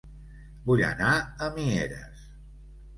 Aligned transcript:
Vull 0.69 0.81
anar 0.89 1.11
a 1.49 1.53
Mieres 1.61 2.29